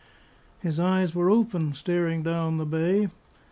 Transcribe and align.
His 0.61 0.79
eyes 0.79 1.13
were 1.13 1.29
open, 1.29 1.75
staring 1.75 2.23
down 2.23 2.57
the 2.57 2.65
bay. 2.65 3.09